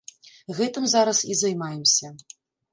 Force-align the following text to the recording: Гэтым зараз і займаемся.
Гэтым 0.59 0.87
зараз 0.95 1.21
і 1.33 1.39
займаемся. 1.45 2.15